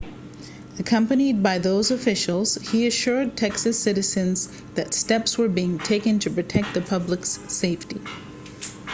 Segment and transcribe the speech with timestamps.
[0.79, 6.73] accompanied by those officials he assured texas citizens that steps were being taken to protect
[6.73, 8.01] the public's safety